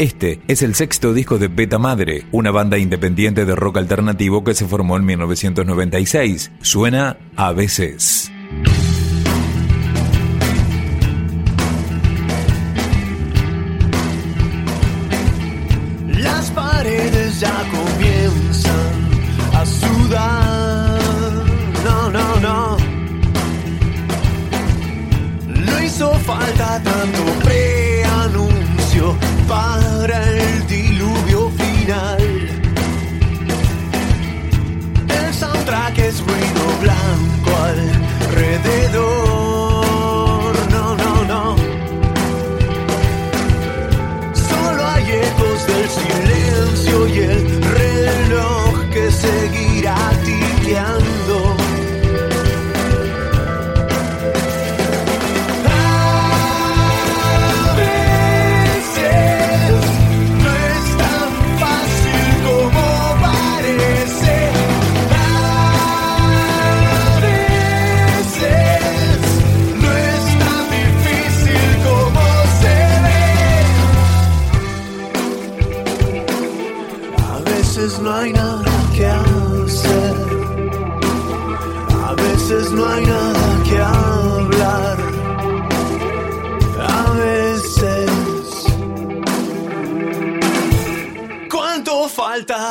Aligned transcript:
Este 0.00 0.40
es 0.48 0.62
el 0.62 0.74
sexto 0.74 1.12
disco 1.12 1.36
de 1.36 1.48
Beta 1.48 1.78
Madre, 1.78 2.24
una 2.32 2.50
banda 2.50 2.78
independiente 2.78 3.44
de 3.44 3.54
rock 3.54 3.76
alternativo 3.76 4.42
que 4.42 4.54
se 4.54 4.66
formó 4.66 4.96
en 4.96 5.04
1996. 5.04 6.52
Suena 6.62 7.18
a 7.36 7.52
veces. 7.52 8.32
Las 16.08 16.50
paredes 16.52 17.38
ya 17.38 17.62
comienzan 17.70 18.72
a 19.52 19.66
sudar. 19.66 21.00
No, 21.84 22.10
no, 22.10 22.40
no. 22.40 22.76
No 25.46 25.82
hizo 25.82 26.10
falta 26.20 26.82
tanto 26.82 27.22
preanuncio 27.44 29.14
para 29.46 29.89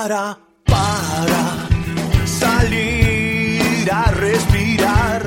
para 0.09 1.67
salir 2.25 3.87
a 3.91 4.09
respirar? 4.09 5.21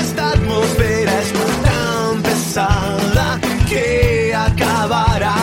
Esta 0.00 0.30
atmósfera 0.30 1.12
está 1.20 1.44
tan 1.68 2.22
pesada 2.22 3.38
que 3.68 4.32
acabará 4.34 5.37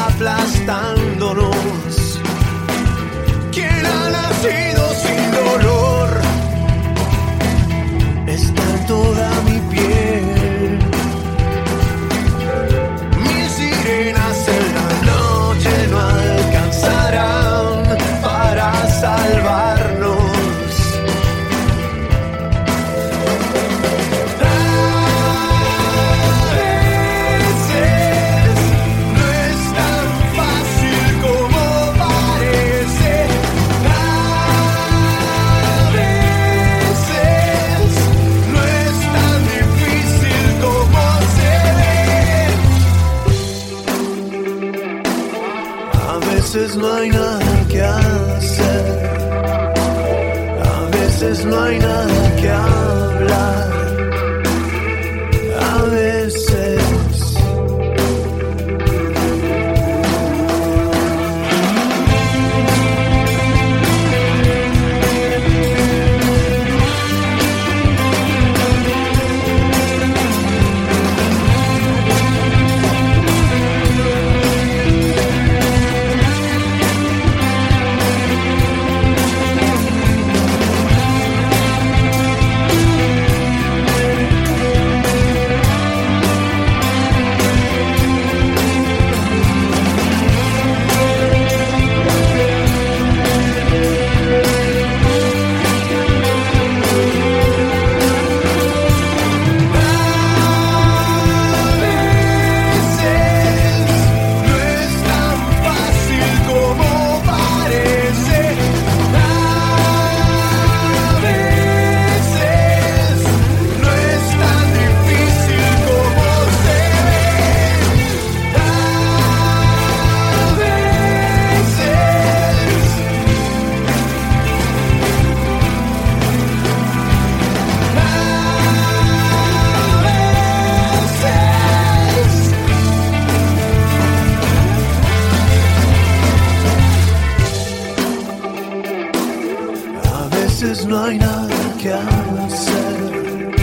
no 140.88 141.04
hay 141.04 141.18
nada 141.18 141.78
que 141.82 141.94
hacer. 141.94 143.56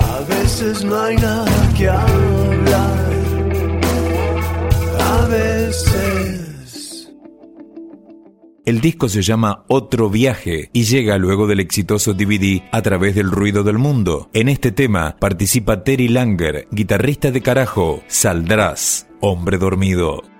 A 0.00 0.20
veces 0.28 0.84
no 0.84 1.00
hay 1.00 1.16
nada 1.16 1.72
que 1.76 1.88
hablar. 1.88 3.12
A 5.00 5.26
veces. 5.26 7.12
El 8.64 8.80
disco 8.80 9.08
se 9.08 9.22
llama 9.22 9.64
Otro 9.68 10.08
Viaje 10.08 10.70
y 10.72 10.84
llega 10.84 11.18
luego 11.18 11.48
del 11.48 11.58
exitoso 11.58 12.14
DVD 12.14 12.62
A 12.70 12.80
través 12.80 13.14
del 13.14 13.30
ruido 13.30 13.64
del 13.64 13.78
mundo. 13.78 14.30
En 14.32 14.48
este 14.48 14.70
tema 14.70 15.16
participa 15.18 15.82
Terry 15.82 16.08
Langer, 16.08 16.68
guitarrista 16.70 17.30
de 17.30 17.40
Carajo, 17.42 18.02
Saldrás. 18.06 19.08
Hombre 19.20 19.58
dormido. 19.58 20.31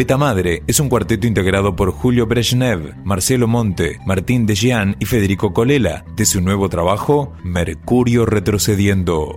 Beta 0.00 0.16
Madre 0.16 0.62
es 0.66 0.80
un 0.80 0.88
cuarteto 0.88 1.26
integrado 1.26 1.76
por 1.76 1.92
Julio 1.92 2.26
Brezhnev, 2.26 2.94
Marcelo 3.04 3.46
Monte, 3.46 3.98
Martín 4.06 4.46
Dejean 4.46 4.96
y 4.98 5.04
Federico 5.04 5.52
Colela, 5.52 6.06
de 6.16 6.24
su 6.24 6.40
nuevo 6.40 6.70
trabajo 6.70 7.34
Mercurio 7.44 8.24
Retrocediendo. 8.24 9.36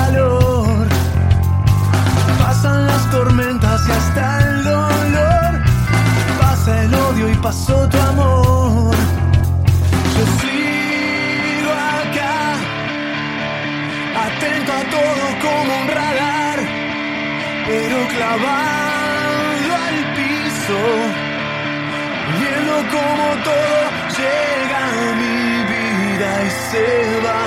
tormentas 3.31 3.87
y 3.87 3.91
hasta 3.91 4.39
el 4.39 4.63
dolor, 4.63 5.51
pasa 6.39 6.83
el 6.83 6.93
odio 6.93 7.29
y 7.29 7.35
pasó 7.35 7.87
tu 7.87 7.97
amor. 7.97 8.95
Yo 10.15 10.23
sigo 10.41 11.71
acá, 11.71 12.37
atento 14.25 14.71
a 14.71 14.83
todo 14.95 15.25
como 15.45 15.71
un 15.81 15.87
radar, 15.87 16.59
pero 17.67 17.97
clavado 18.15 19.71
al 19.87 19.97
piso, 20.17 20.79
viendo 22.39 22.75
como 22.95 23.25
todo 23.49 23.77
llega 24.17 24.79
a 24.87 25.15
mi 25.21 25.39
vida 25.73 26.29
y 26.43 26.49
se 26.69 26.85
va 27.25 27.39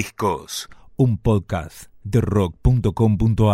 Discos, 0.00 0.70
un 0.96 1.18
podcast 1.18 1.90
de 2.04 2.22
rock.com.ar. 2.22 3.48